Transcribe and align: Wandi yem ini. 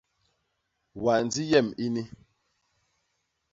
Wandi 1.03 1.43
yem 1.51 1.67
ini. 1.85 2.03